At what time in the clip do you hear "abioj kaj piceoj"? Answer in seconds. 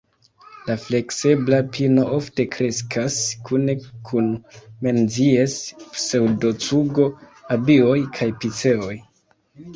7.59-8.93